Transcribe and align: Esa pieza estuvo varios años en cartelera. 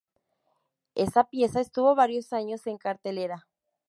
Esa 0.95 1.25
pieza 1.25 1.61
estuvo 1.61 1.93
varios 1.93 2.33
años 2.33 2.65
en 2.65 2.79
cartelera. 2.79 3.47